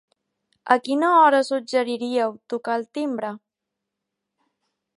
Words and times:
A 0.73 0.75
quina 0.85 1.09
hora 1.17 1.41
suggeriríeu 1.49 2.33
tocar 2.53 2.79
el 2.81 2.87
timbre? 2.99 3.31